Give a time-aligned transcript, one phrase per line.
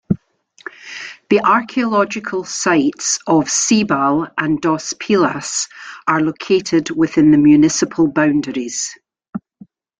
[1.29, 5.67] The archaeological sites of Ceibal and Dos Pilas
[6.07, 8.97] are located within the municipal boundaries.